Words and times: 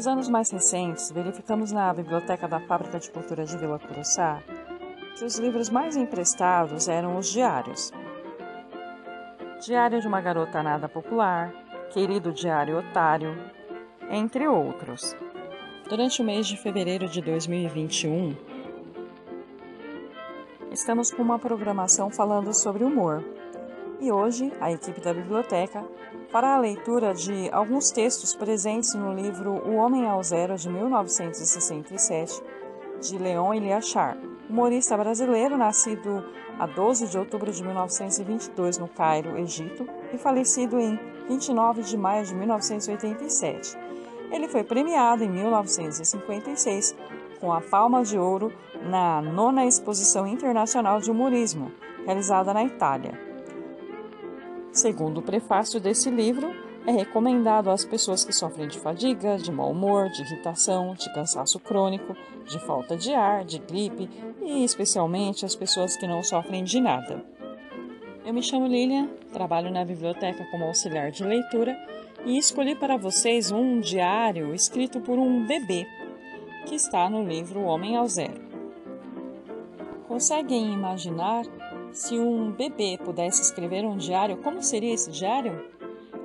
Nos 0.00 0.06
anos 0.06 0.30
mais 0.30 0.50
recentes, 0.50 1.12
verificamos 1.12 1.72
na 1.72 1.92
Biblioteca 1.92 2.48
da 2.48 2.58
Fábrica 2.58 2.98
de 2.98 3.10
Cultura 3.10 3.44
de 3.44 3.54
Vila 3.58 3.78
Curuçá 3.78 4.42
que 5.14 5.26
os 5.26 5.38
livros 5.38 5.68
mais 5.68 5.94
emprestados 5.94 6.88
eram 6.88 7.18
os 7.18 7.30
diários. 7.30 7.92
Diário 9.62 10.00
de 10.00 10.08
uma 10.08 10.22
Garota 10.22 10.62
Nada 10.62 10.88
Popular, 10.88 11.52
Querido 11.92 12.32
Diário 12.32 12.78
Otário, 12.78 13.36
entre 14.10 14.48
outros. 14.48 15.14
Durante 15.86 16.22
o 16.22 16.24
mês 16.24 16.46
de 16.46 16.56
fevereiro 16.56 17.06
de 17.06 17.20
2021, 17.20 18.34
estamos 20.72 21.10
com 21.10 21.20
uma 21.20 21.38
programação 21.38 22.08
falando 22.08 22.58
sobre 22.58 22.84
humor. 22.84 23.22
E 24.00 24.10
hoje, 24.10 24.50
a 24.62 24.72
equipe 24.72 24.98
da 24.98 25.12
biblioteca 25.12 25.84
fará 26.30 26.54
a 26.54 26.58
leitura 26.58 27.12
de 27.12 27.50
alguns 27.52 27.90
textos 27.90 28.34
presentes 28.34 28.94
no 28.94 29.12
livro 29.12 29.50
O 29.68 29.74
Homem 29.74 30.06
ao 30.06 30.22
Zero, 30.22 30.56
de 30.56 30.70
1967, 30.70 32.42
de 32.98 33.18
Leon 33.18 33.52
Eliachar, 33.52 34.16
humorista 34.48 34.96
brasileiro 34.96 35.58
nascido 35.58 36.24
a 36.58 36.66
12 36.66 37.08
de 37.08 37.18
outubro 37.18 37.52
de 37.52 37.62
1922 37.62 38.78
no 38.78 38.88
Cairo, 38.88 39.36
Egito, 39.36 39.86
e 40.14 40.16
falecido 40.16 40.80
em 40.80 40.98
29 41.28 41.82
de 41.82 41.96
maio 41.98 42.24
de 42.24 42.34
1987. 42.34 43.76
Ele 44.30 44.48
foi 44.48 44.64
premiado 44.64 45.24
em 45.24 45.28
1956 45.28 46.96
com 47.38 47.52
a 47.52 47.60
Palma 47.60 48.02
de 48.02 48.18
Ouro 48.18 48.50
na 48.82 49.20
nona 49.20 49.66
Exposição 49.66 50.26
Internacional 50.26 51.00
de 51.00 51.10
Humorismo, 51.10 51.70
realizada 52.06 52.54
na 52.54 52.64
Itália. 52.64 53.29
Segundo 54.72 55.18
o 55.18 55.22
prefácio 55.22 55.80
desse 55.80 56.08
livro, 56.10 56.54
é 56.86 56.92
recomendado 56.92 57.70
às 57.70 57.84
pessoas 57.84 58.24
que 58.24 58.32
sofrem 58.32 58.68
de 58.68 58.78
fadiga, 58.78 59.36
de 59.36 59.50
mau 59.50 59.70
humor, 59.70 60.08
de 60.08 60.22
irritação, 60.22 60.94
de 60.94 61.12
cansaço 61.12 61.58
crônico, 61.58 62.16
de 62.46 62.58
falta 62.60 62.96
de 62.96 63.12
ar, 63.12 63.44
de 63.44 63.58
gripe 63.58 64.08
e 64.40 64.64
especialmente 64.64 65.44
às 65.44 65.54
pessoas 65.54 65.96
que 65.96 66.06
não 66.06 66.22
sofrem 66.22 66.64
de 66.64 66.80
nada. 66.80 67.22
Eu 68.24 68.32
me 68.32 68.42
chamo 68.42 68.66
Lilian, 68.66 69.08
trabalho 69.32 69.70
na 69.70 69.84
biblioteca 69.84 70.46
como 70.50 70.64
auxiliar 70.64 71.10
de 71.10 71.24
leitura 71.24 71.76
e 72.24 72.38
escolhi 72.38 72.74
para 72.74 72.96
vocês 72.96 73.50
um 73.50 73.80
diário 73.80 74.54
escrito 74.54 75.00
por 75.00 75.18
um 75.18 75.46
bebê 75.46 75.86
que 76.66 76.74
está 76.74 77.10
no 77.10 77.24
livro 77.26 77.62
Homem 77.62 77.96
ao 77.96 78.06
Zero. 78.06 78.40
Conseguem 80.06 80.72
imaginar 80.72 81.44
se 81.92 82.18
um 82.18 82.50
bebê 82.50 82.98
pudesse 83.02 83.42
escrever 83.42 83.84
um 83.84 83.96
diário, 83.96 84.36
como 84.38 84.62
seria 84.62 84.94
esse 84.94 85.10
diário? 85.10 85.68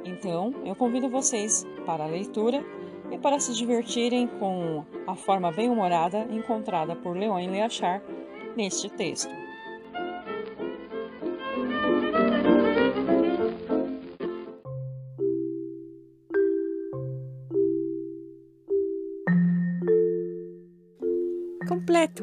Então, 0.04 0.54
eu 0.66 0.76
convido 0.76 1.10
vocês 1.10 1.66
para 1.86 2.04
a 2.04 2.08
leitura 2.08 2.64
e 3.12 3.18
para 3.18 3.40
se 3.40 3.54
divertirem 3.54 4.28
com 4.28 4.86
a 5.08 5.16
forma 5.16 5.52
bem-humorada 5.52 6.28
encontrada 6.30 6.96
por 6.96 7.18
Leon 7.18 7.50
Leachar 7.50 8.02
neste 8.56 8.90
texto. 8.90 9.45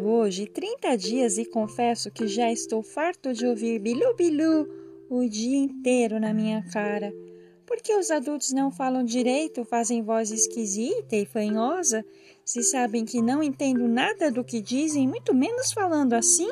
Hoje 0.01 0.47
30 0.47 0.97
dias 0.97 1.37
e 1.39 1.45
confesso 1.45 2.11
que 2.11 2.27
já 2.27 2.51
estou 2.51 2.83
farto 2.83 3.33
de 3.33 3.47
ouvir 3.47 3.79
bilu 3.79 4.15
bilu 4.17 4.67
o 5.11 5.29
dia 5.29 5.59
inteiro 5.59 6.19
na 6.19 6.33
minha 6.33 6.65
cara. 6.73 7.13
Porque 7.67 7.95
os 7.95 8.11
adultos 8.11 8.53
não 8.53 8.71
falam 8.71 9.05
direito, 9.05 9.65
fazem 9.65 10.03
voz 10.03 10.31
esquisita 10.31 11.15
e 11.15 11.27
fanhosa, 11.27 12.05
se 12.45 12.63
sabem 12.63 13.05
que 13.05 13.21
não 13.21 13.43
entendo 13.43 13.87
nada 13.87 14.31
do 14.31 14.43
que 14.43 14.61
dizem, 14.61 15.07
muito 15.07 15.35
menos 15.35 15.73
falando 15.73 16.15
assim? 16.15 16.49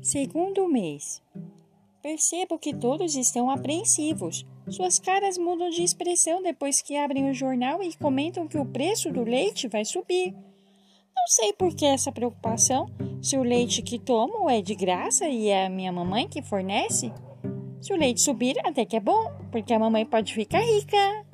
Segundo 0.00 0.68
mês. 0.68 1.22
Percebo 2.02 2.58
que 2.58 2.74
todos 2.74 3.14
estão 3.14 3.48
apreensivos. 3.48 4.44
Suas 4.68 4.98
caras 4.98 5.38
mudam 5.38 5.70
de 5.70 5.84
expressão 5.84 6.42
depois 6.42 6.82
que 6.82 6.96
abrem 6.96 7.30
o 7.30 7.34
jornal 7.34 7.80
e 7.80 7.94
comentam 7.94 8.48
que 8.48 8.58
o 8.58 8.66
preço 8.66 9.12
do 9.12 9.22
leite 9.22 9.68
vai 9.68 9.84
subir. 9.84 10.32
Não 11.14 11.26
sei 11.28 11.52
por 11.52 11.72
que 11.72 11.86
essa 11.86 12.10
preocupação, 12.10 12.86
se 13.22 13.36
o 13.36 13.44
leite 13.44 13.82
que 13.82 14.00
tomo 14.00 14.50
é 14.50 14.60
de 14.60 14.74
graça 14.74 15.28
e 15.28 15.48
é 15.48 15.66
a 15.66 15.70
minha 15.70 15.92
mamãe 15.92 16.28
que 16.28 16.42
fornece. 16.42 17.12
Se 17.80 17.92
o 17.92 17.96
leite 17.96 18.20
subir, 18.20 18.56
até 18.66 18.84
que 18.84 18.96
é 18.96 19.00
bom, 19.00 19.30
porque 19.52 19.72
a 19.72 19.78
mamãe 19.78 20.04
pode 20.04 20.34
ficar 20.34 20.60
rica. 20.60 21.31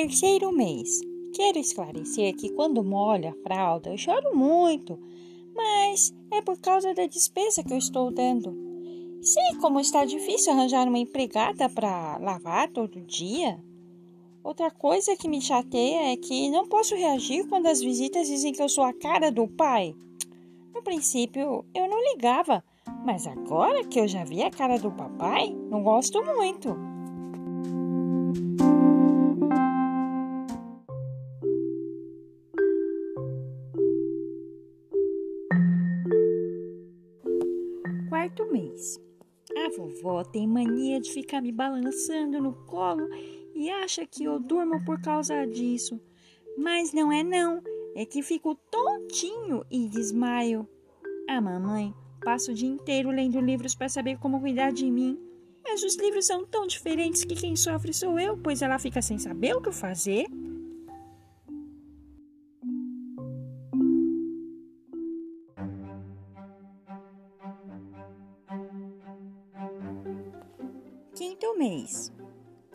Terceiro 0.00 0.52
mês. 0.52 1.00
Quero 1.34 1.58
esclarecer 1.58 2.32
que 2.36 2.50
quando 2.50 2.84
molho 2.84 3.30
a 3.30 3.42
fralda 3.42 3.90
eu 3.90 3.98
choro 3.98 4.32
muito 4.32 4.96
mas 5.56 6.14
é 6.30 6.40
por 6.40 6.56
causa 6.60 6.94
da 6.94 7.04
despesa 7.08 7.64
que 7.64 7.72
eu 7.72 7.78
estou 7.78 8.12
dando. 8.12 8.56
Sei 9.20 9.58
como 9.60 9.80
está 9.80 10.04
difícil 10.04 10.52
arranjar 10.52 10.86
uma 10.86 11.00
empregada 11.00 11.68
para 11.68 12.16
lavar 12.18 12.68
todo 12.68 13.00
dia. 13.00 13.58
Outra 14.44 14.70
coisa 14.70 15.16
que 15.16 15.26
me 15.26 15.40
chateia 15.40 16.12
é 16.12 16.16
que 16.16 16.48
não 16.48 16.68
posso 16.68 16.94
reagir 16.94 17.48
quando 17.48 17.66
as 17.66 17.80
visitas 17.80 18.28
dizem 18.28 18.52
que 18.52 18.62
eu 18.62 18.68
sou 18.68 18.84
a 18.84 18.92
cara 18.92 19.32
do 19.32 19.48
pai. 19.48 19.96
No 20.72 20.80
princípio, 20.80 21.64
eu 21.74 21.88
não 21.88 22.00
ligava, 22.12 22.62
mas 23.04 23.26
agora 23.26 23.84
que 23.84 23.98
eu 23.98 24.06
já 24.06 24.22
vi 24.22 24.44
a 24.44 24.50
cara 24.50 24.78
do 24.78 24.92
papai, 24.92 25.50
não 25.68 25.82
gosto 25.82 26.22
muito. 26.22 26.97
A 39.98 40.02
vovó 40.02 40.22
tem 40.22 40.46
mania 40.46 41.00
de 41.00 41.10
ficar 41.10 41.40
me 41.40 41.50
balançando 41.50 42.40
no 42.40 42.52
colo 42.52 43.08
e 43.54 43.68
acha 43.68 44.06
que 44.06 44.24
eu 44.24 44.38
durmo 44.38 44.84
por 44.84 45.00
causa 45.00 45.44
disso. 45.44 46.00
Mas 46.56 46.92
não 46.92 47.10
é 47.10 47.24
não, 47.24 47.62
é 47.96 48.04
que 48.04 48.22
fico 48.22 48.54
tontinho 48.70 49.64
e 49.70 49.88
desmaio. 49.88 50.68
A 51.28 51.40
mamãe 51.40 51.92
passa 52.24 52.52
o 52.52 52.54
dia 52.54 52.68
inteiro 52.68 53.10
lendo 53.10 53.40
livros 53.40 53.74
para 53.74 53.88
saber 53.88 54.18
como 54.18 54.40
cuidar 54.40 54.72
de 54.72 54.88
mim. 54.90 55.18
Mas 55.64 55.82
os 55.82 55.96
livros 55.96 56.26
são 56.26 56.46
tão 56.46 56.66
diferentes 56.66 57.24
que 57.24 57.34
quem 57.34 57.56
sofre 57.56 57.92
sou 57.92 58.18
eu, 58.18 58.36
pois 58.38 58.62
ela 58.62 58.78
fica 58.78 59.02
sem 59.02 59.18
saber 59.18 59.56
o 59.56 59.60
que 59.60 59.72
fazer. 59.72 60.26
Mês. 71.58 72.12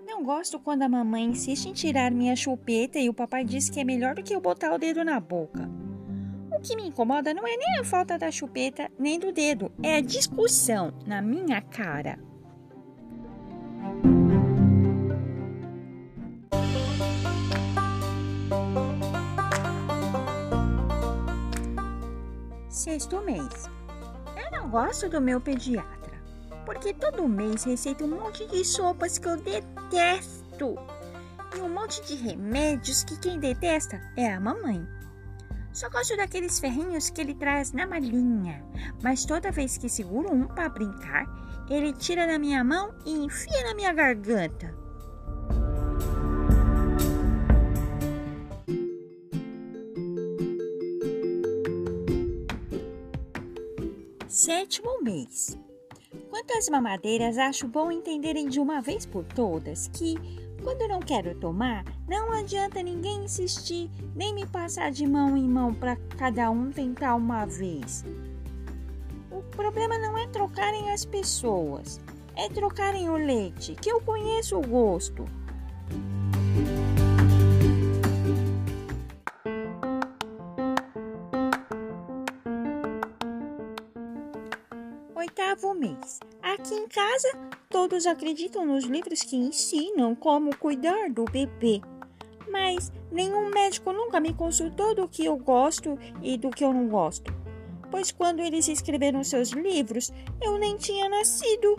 Não 0.06 0.24
gosto 0.24 0.60
quando 0.60 0.82
a 0.82 0.90
mamãe 0.90 1.24
insiste 1.24 1.68
em 1.68 1.74
tirar 1.74 2.12
minha 2.12 2.36
chupeta 2.36 3.00
e 3.00 3.10
o 3.10 3.14
papai 3.14 3.46
diz 3.46 3.70
que 3.70 3.80
é 3.80 3.84
melhor 3.84 4.14
do 4.14 4.22
que 4.22 4.36
eu 4.36 4.42
botar 4.42 4.74
o 4.74 4.78
dedo 4.78 5.04
na 5.06 5.20
boca. 5.22 5.70
O 6.52 6.60
que 6.60 6.76
me 6.76 6.88
incomoda 6.88 7.34
não 7.34 7.48
é 7.48 7.56
nem 7.56 7.80
a 7.80 7.84
falta 7.86 8.18
da 8.18 8.30
chupeta 8.30 8.92
nem 9.00 9.18
do 9.18 9.32
dedo, 9.32 9.72
é 9.82 9.96
a 9.96 10.02
discussão 10.02 10.94
na 11.08 11.22
minha 11.22 11.62
cara. 11.62 12.20
Sexto 22.68 23.22
mês. 23.22 23.70
Eu 24.36 24.52
não 24.52 24.70
gosto 24.70 25.08
do 25.08 25.22
meu 25.22 25.40
pediatra 25.40 26.03
porque 26.66 26.94
todo 26.94 27.28
mês 27.28 27.64
receita 27.64 28.04
um 28.04 28.20
monte 28.20 28.46
de 28.48 28.64
sopas 28.64 29.18
que 29.18 29.28
eu 29.28 29.38
detesto 29.38 30.76
e 31.56 31.62
um 31.62 31.70
monte 31.70 32.02
de 32.04 32.16
remédios 32.16 33.04
que 33.04 33.20
quem 33.20 33.40
detesta 33.40 34.02
é 34.18 34.34
a 34.34 34.40
mamãe. 34.40 34.88
Só 35.72 35.90
gosto 35.90 36.16
daqueles 36.16 36.60
ferrinhos 36.60 37.10
que 37.10 37.20
ele 37.20 37.34
traz 37.34 37.72
na 37.72 37.88
malinha, 37.88 38.64
mas 39.02 39.26
toda 39.26 39.52
vez 39.52 39.78
que 39.78 39.90
seguro 39.90 40.32
um 40.32 40.48
para 40.48 40.70
brincar, 40.70 41.26
ele 41.70 41.94
tira 41.94 42.28
da 42.28 42.38
minha 42.38 42.64
mão 42.64 42.94
e 43.06 43.12
enfia 43.12 43.64
na 43.64 43.74
minha 43.74 43.92
garganta. 43.92 44.84
Sétimo 54.28 55.02
mês. 55.02 55.58
Quanto 56.34 56.58
às 56.58 56.68
mamadeiras, 56.68 57.38
acho 57.38 57.68
bom 57.68 57.92
entenderem 57.92 58.50
de 58.50 58.60
uma 58.60 58.82
vez 58.82 59.06
por 59.06 59.24
todas 59.24 59.88
que, 59.90 60.16
quando 60.64 60.88
não 60.88 61.00
quero 61.00 61.36
tomar, 61.36 61.86
não 62.08 62.32
adianta 62.32 62.82
ninguém 62.82 63.26
insistir 63.26 63.88
nem 64.16 64.34
me 64.34 64.44
passar 64.48 64.90
de 64.90 65.06
mão 65.06 65.38
em 65.38 65.48
mão 65.48 65.72
para 65.76 65.96
cada 66.18 66.50
um 66.50 66.72
tentar 66.72 67.14
uma 67.14 67.46
vez. 67.46 68.04
O 69.30 69.44
problema 69.44 69.96
não 70.00 70.18
é 70.18 70.26
trocarem 70.26 70.90
as 70.90 71.06
pessoas, 71.06 72.02
é 72.36 72.50
trocarem 72.50 73.12
o 73.12 73.16
leite, 73.16 73.76
que 73.76 73.92
eu 73.92 74.02
conheço 74.02 74.58
o 74.58 74.68
gosto. 74.68 75.26
Aqui 86.42 86.76
em 86.76 86.88
casa, 86.88 87.30
todos 87.70 88.06
acreditam 88.06 88.66
nos 88.66 88.86
livros 88.86 89.22
que 89.22 89.36
ensinam 89.36 90.16
como 90.16 90.56
cuidar 90.58 91.10
do 91.10 91.26
bebê. 91.26 91.82
Mas 92.50 92.92
nenhum 93.12 93.50
médico 93.50 93.92
nunca 93.92 94.20
me 94.20 94.34
consultou 94.34 94.96
do 94.96 95.08
que 95.08 95.26
eu 95.26 95.36
gosto 95.38 95.98
e 96.22 96.38
do 96.38 96.50
que 96.50 96.64
eu 96.64 96.74
não 96.74 96.88
gosto. 96.88 97.34
Pois 97.90 98.12
quando 98.12 98.40
eles 98.40 98.68
escreveram 98.68 99.24
seus 99.24 99.50
livros, 99.50 100.12
eu 100.42 100.58
nem 100.58 100.78
tinha 100.78 101.10
nascido. 101.10 101.76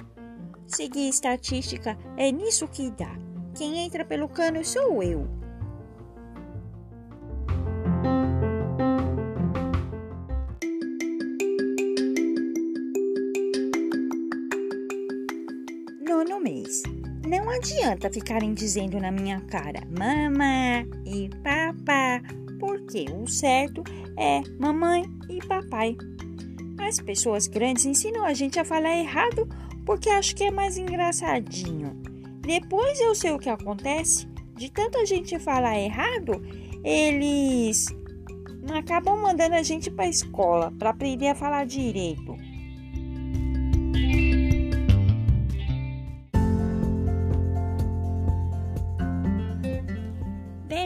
Seguir 0.66 1.08
estatística 1.08 1.96
é 2.16 2.30
nisso 2.30 2.68
que 2.68 2.90
dá. 2.90 3.16
Quem 3.56 3.78
entra 3.78 4.04
pelo 4.04 4.28
cano 4.28 4.64
sou 4.64 5.02
eu. 5.02 5.43
Adianta 17.94 18.10
ficarem 18.10 18.52
dizendo 18.52 19.00
na 19.00 19.10
minha 19.10 19.40
cara 19.42 19.80
mamã 19.96 20.84
e 21.06 21.28
papá, 21.42 22.20
porque 22.58 23.06
o 23.10 23.26
certo 23.26 23.82
é 24.18 24.42
mamãe 24.58 25.04
e 25.30 25.38
papai. 25.46 25.96
As 26.80 27.00
pessoas 27.00 27.46
grandes 27.46 27.86
ensinam 27.86 28.24
a 28.24 28.34
gente 28.34 28.58
a 28.58 28.64
falar 28.64 28.96
errado 28.96 29.48
porque 29.86 30.10
acho 30.10 30.34
que 30.34 30.44
é 30.44 30.50
mais 30.50 30.76
engraçadinho. 30.76 31.94
Depois 32.40 33.00
eu 33.00 33.14
sei 33.14 33.32
o 33.32 33.38
que 33.38 33.48
acontece. 33.48 34.26
De 34.56 34.70
tanta 34.70 35.04
gente 35.06 35.38
falar 35.38 35.78
errado, 35.78 36.42
eles 36.84 37.86
acabam 38.72 39.20
mandando 39.20 39.54
a 39.54 39.62
gente 39.62 39.90
para 39.90 40.04
a 40.04 40.08
escola 40.08 40.72
para 40.78 40.90
aprender 40.90 41.28
a 41.28 41.34
falar 41.34 41.64
direito. 41.64 42.36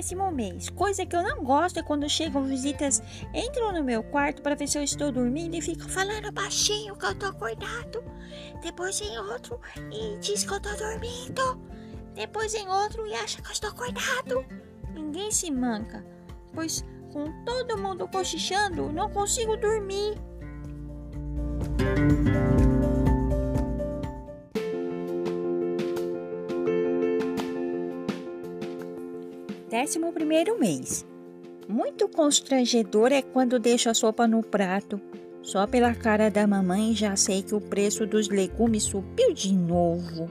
Décimo 0.08 0.32
mês. 0.32 0.70
Coisa 0.70 1.04
que 1.04 1.14
eu 1.14 1.22
não 1.22 1.44
gosto 1.44 1.80
é 1.80 1.82
quando 1.82 2.08
chegam 2.08 2.42
visitas, 2.42 3.02
entram 3.34 3.74
no 3.74 3.84
meu 3.84 4.02
quarto 4.02 4.40
para 4.40 4.54
ver 4.54 4.66
se 4.66 4.78
eu 4.78 4.82
estou 4.82 5.12
dormindo 5.12 5.54
e 5.54 5.60
ficam 5.60 5.86
falando 5.86 6.32
baixinho 6.32 6.96
que 6.96 7.04
eu 7.04 7.14
tô 7.14 7.26
acordado. 7.26 8.02
Depois 8.62 8.98
vem 8.98 9.18
outro 9.18 9.60
e 9.92 10.16
diz 10.18 10.44
que 10.44 10.50
eu 10.50 10.60
tô 10.60 10.74
dormindo. 10.76 11.60
Depois 12.14 12.54
vem 12.54 12.66
outro 12.70 13.06
e 13.06 13.12
acha 13.12 13.42
que 13.42 13.48
eu 13.48 13.52
estou 13.52 13.68
acordado. 13.68 14.46
Ninguém 14.94 15.30
se 15.30 15.50
manca, 15.50 16.02
pois 16.54 16.82
com 17.12 17.44
todo 17.44 17.76
mundo 17.76 18.08
cochichando, 18.08 18.90
não 18.90 19.10
consigo 19.10 19.58
dormir. 19.58 20.14
Décimo 29.88 30.12
primeiro 30.12 30.60
mês. 30.60 31.06
Muito 31.66 32.06
constrangedor 32.10 33.10
é 33.10 33.22
quando 33.22 33.58
deixo 33.58 33.88
a 33.88 33.94
sopa 33.94 34.28
no 34.28 34.42
prato. 34.42 35.00
Só 35.42 35.66
pela 35.66 35.94
cara 35.94 36.30
da 36.30 36.46
mamãe 36.46 36.94
já 36.94 37.16
sei 37.16 37.42
que 37.42 37.54
o 37.54 37.60
preço 37.60 38.06
dos 38.06 38.28
legumes 38.28 38.82
subiu 38.82 39.32
de 39.32 39.50
novo. 39.50 40.28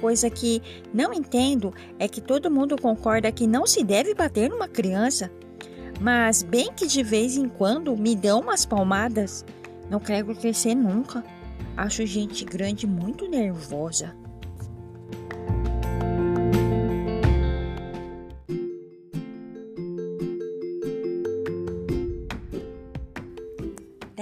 Coisa 0.00 0.30
que 0.30 0.62
não 0.94 1.12
entendo 1.12 1.74
é 1.98 2.06
que 2.06 2.20
todo 2.20 2.48
mundo 2.48 2.80
concorda 2.80 3.32
que 3.32 3.44
não 3.44 3.66
se 3.66 3.82
deve 3.82 4.14
bater 4.14 4.48
numa 4.48 4.68
criança. 4.68 5.32
Mas 6.00 6.44
bem 6.44 6.72
que 6.72 6.86
de 6.86 7.02
vez 7.02 7.36
em 7.36 7.48
quando 7.48 7.96
me 7.96 8.14
dão 8.14 8.38
umas 8.38 8.64
palmadas. 8.64 9.44
Não 9.90 9.98
quero 9.98 10.32
crescer 10.36 10.76
nunca. 10.76 11.24
Acho 11.76 12.06
gente 12.06 12.44
grande 12.44 12.86
muito 12.86 13.28
nervosa. 13.28 14.14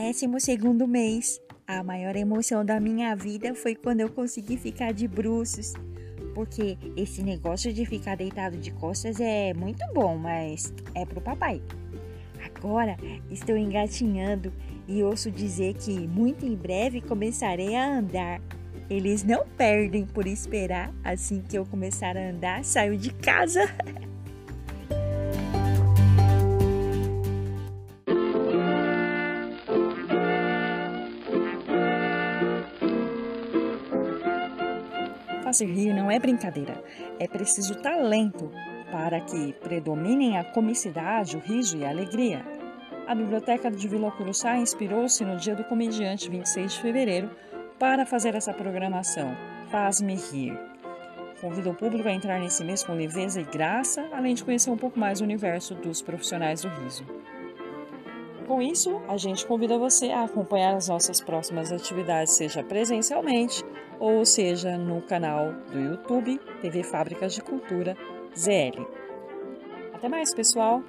Décimo 0.09 0.41
segundo 0.41 0.89
mês. 0.89 1.39
A 1.67 1.83
maior 1.83 2.17
emoção 2.17 2.65
da 2.65 2.81
minha 2.81 3.15
vida 3.15 3.55
foi 3.55 3.75
quando 3.75 4.01
eu 4.01 4.09
consegui 4.09 4.57
ficar 4.57 4.91
de 4.91 5.07
bruços. 5.07 5.75
Porque 6.35 6.79
esse 6.97 7.23
negócio 7.23 7.71
de 7.75 7.85
ficar 7.85 8.17
deitado 8.17 8.57
de 8.57 8.71
costas 8.71 9.21
é 9.21 9.53
muito 9.53 9.85
bom, 9.93 10.17
mas 10.17 10.73
é 10.95 11.05
pro 11.05 11.21
papai. 11.21 11.61
Agora 12.43 12.97
estou 13.31 13.55
engatinhando 13.55 14.51
e 14.89 15.03
ouço 15.03 15.31
dizer 15.31 15.75
que 15.75 16.09
muito 16.09 16.47
em 16.47 16.57
breve 16.57 17.03
começarei 17.03 17.77
a 17.77 17.99
andar. 17.99 18.41
Eles 18.89 19.23
não 19.23 19.47
perdem 19.59 20.07
por 20.07 20.27
esperar. 20.27 20.91
Assim 21.05 21.43
que 21.43 21.59
eu 21.59 21.67
começar 21.67 22.17
a 22.17 22.31
andar, 22.31 22.65
saio 22.65 22.97
de 22.97 23.13
casa. 23.13 23.69
Fazer 35.49 35.65
rir 35.65 35.95
não 35.95 36.11
é 36.11 36.19
brincadeira, 36.19 36.85
é 37.19 37.27
preciso 37.27 37.75
talento 37.77 38.53
para 38.93 39.19
que 39.19 39.55
predominem 39.55 40.37
a 40.37 40.45
comicidade, 40.45 41.39
o 41.39 41.41
riso 41.41 41.79
e 41.79 41.87
a 41.87 41.89
alegria. 41.89 42.45
A 43.07 43.15
Biblioteca 43.15 43.71
de 43.71 43.89
Vila 43.89 44.11
Curuçá 44.11 44.59
inspirou-se 44.59 45.25
no 45.25 45.39
dia 45.39 45.55
do 45.55 45.65
comediante 45.65 46.29
26 46.29 46.75
de 46.75 46.81
fevereiro 46.83 47.31
para 47.79 48.05
fazer 48.05 48.35
essa 48.35 48.53
programação. 48.53 49.35
Faz-me 49.71 50.17
rir. 50.17 50.53
Convido 51.41 51.71
o 51.71 51.75
público 51.75 52.07
a 52.07 52.13
entrar 52.13 52.39
nesse 52.39 52.63
mês 52.63 52.85
com 52.85 52.93
leveza 52.93 53.41
e 53.41 53.45
graça, 53.45 54.07
além 54.13 54.35
de 54.35 54.45
conhecer 54.45 54.69
um 54.69 54.77
pouco 54.77 55.01
mais 55.01 55.23
o 55.23 55.25
universo 55.25 55.75
dos 55.75 56.03
profissionais 56.03 56.61
do 56.61 56.69
riso. 56.69 57.07
Com 58.49 58.63
isso, 58.63 59.03
a 59.07 59.19
gente 59.19 59.47
convida 59.47 59.79
você 59.79 60.09
a 60.09 60.25
acompanhar 60.25 60.75
as 60.75 60.89
nossas 60.89 61.21
próximas 61.21 61.71
atividades, 61.71 62.33
seja 62.33 62.65
presencialmente 62.65 63.63
ou 64.01 64.25
seja 64.25 64.79
no 64.79 65.03
canal 65.03 65.53
do 65.71 65.79
YouTube 65.79 66.41
TV 66.63 66.83
Fábricas 66.83 67.35
de 67.35 67.43
Cultura 67.43 67.95
ZL. 68.35 68.87
Até 69.93 70.09
mais, 70.09 70.33
pessoal! 70.33 70.83